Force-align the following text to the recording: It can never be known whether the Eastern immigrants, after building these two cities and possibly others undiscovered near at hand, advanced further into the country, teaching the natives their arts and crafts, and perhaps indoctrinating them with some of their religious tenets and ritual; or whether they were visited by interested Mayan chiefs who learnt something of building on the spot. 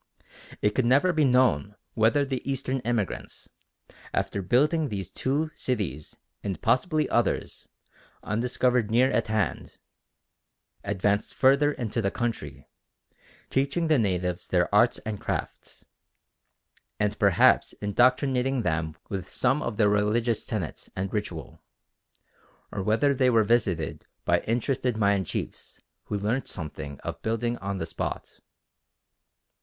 It 0.63 0.71
can 0.71 0.87
never 0.89 1.13
be 1.13 1.25
known 1.25 1.75
whether 1.93 2.25
the 2.25 2.41
Eastern 2.51 2.79
immigrants, 2.79 3.49
after 4.15 4.41
building 4.41 4.89
these 4.89 5.11
two 5.11 5.51
cities 5.53 6.15
and 6.43 6.59
possibly 6.59 7.07
others 7.11 7.67
undiscovered 8.23 8.89
near 8.89 9.11
at 9.11 9.27
hand, 9.27 9.77
advanced 10.83 11.35
further 11.35 11.71
into 11.73 12.01
the 12.01 12.09
country, 12.09 12.67
teaching 13.51 13.89
the 13.89 13.99
natives 13.99 14.47
their 14.47 14.73
arts 14.73 14.97
and 15.05 15.21
crafts, 15.21 15.85
and 16.99 17.19
perhaps 17.19 17.73
indoctrinating 17.73 18.63
them 18.63 18.95
with 19.07 19.29
some 19.29 19.61
of 19.61 19.77
their 19.77 19.89
religious 19.89 20.45
tenets 20.45 20.89
and 20.95 21.13
ritual; 21.13 21.61
or 22.71 22.81
whether 22.81 23.13
they 23.13 23.29
were 23.29 23.43
visited 23.43 24.07
by 24.25 24.39
interested 24.47 24.97
Mayan 24.97 25.25
chiefs 25.25 25.79
who 26.05 26.17
learnt 26.17 26.47
something 26.47 26.99
of 27.01 27.21
building 27.21 27.55
on 27.59 27.77
the 27.77 27.85
spot. 27.85 28.39